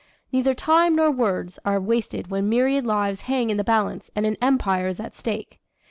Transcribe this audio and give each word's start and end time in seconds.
Neither 0.31 0.55
time 0.55 0.95
nor 0.95 1.11
words 1.11 1.59
are 1.63 1.79
wasted 1.79 2.31
when 2.31 2.49
myriad 2.49 2.87
lives 2.87 3.21
hang 3.21 3.51
in 3.51 3.57
the 3.57 3.63
balance 3.63 4.09
and 4.15 4.25
an 4.25 4.35
empire 4.41 4.87
is 4.87 4.99
at 4.99 5.15
stake. 5.15 5.59